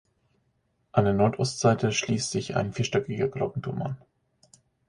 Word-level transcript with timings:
An 0.93 1.05
der 1.05 1.13
Nordostseite 1.13 1.91
schließt 1.91 2.31
sich 2.31 2.55
ein 2.55 2.73
vierstöckiger 2.73 3.27
Glockenturm 3.27 3.83
an. 3.83 3.97